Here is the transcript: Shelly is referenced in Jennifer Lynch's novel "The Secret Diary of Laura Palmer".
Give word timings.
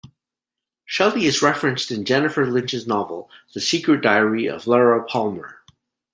Shelly 0.83 1.25
is 1.27 1.43
referenced 1.43 1.91
in 1.91 2.05
Jennifer 2.05 2.47
Lynch's 2.47 2.87
novel 2.87 3.29
"The 3.53 3.61
Secret 3.61 4.01
Diary 4.01 4.47
of 4.47 4.65
Laura 4.65 5.03
Palmer". 5.05 5.59